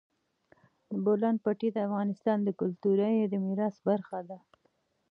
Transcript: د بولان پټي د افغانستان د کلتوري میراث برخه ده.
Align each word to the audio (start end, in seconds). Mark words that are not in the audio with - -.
د 0.89 0.91
بولان 1.05 1.35
پټي 1.43 1.69
د 1.73 1.77
افغانستان 1.87 2.37
د 2.43 2.49
کلتوري 2.59 3.11
میراث 3.45 3.75
برخه 3.87 4.19
ده. 4.29 4.37